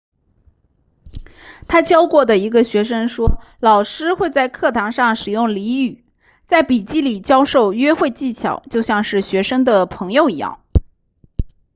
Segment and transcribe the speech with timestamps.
[1.67, 6.03] 他教过的一个学生说老师会在课堂上使用俚语
[6.47, 10.59] 在笔记里教授约会技巧就像是学生的朋友一样